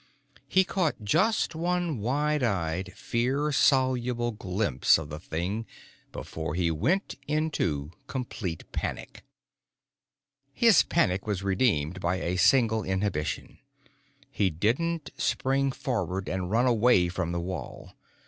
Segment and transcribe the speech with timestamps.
[0.47, 5.67] He caught just one wide eyed, fear soluble glimpse of the thing
[6.11, 9.23] before he went into complete panic.
[10.53, 13.59] His panic was redeemed by a single inhibition:
[14.31, 17.93] he didn't spring forward and run away from the wall.